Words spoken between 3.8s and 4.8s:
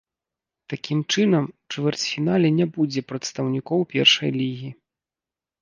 першай лігі.